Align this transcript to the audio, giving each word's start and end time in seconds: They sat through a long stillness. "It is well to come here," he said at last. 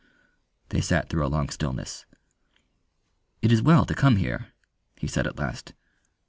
They 0.69 0.81
sat 0.81 1.09
through 1.09 1.23
a 1.23 1.29
long 1.29 1.49
stillness. 1.49 2.07
"It 3.43 3.51
is 3.51 3.61
well 3.61 3.85
to 3.85 3.93
come 3.93 4.15
here," 4.15 4.47
he 4.97 5.05
said 5.05 5.27
at 5.27 5.37
last. 5.37 5.75